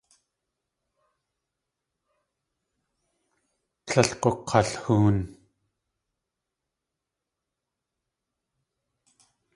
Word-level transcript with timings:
Tlél 3.87 4.09
gug̲alhoon. 4.21 5.17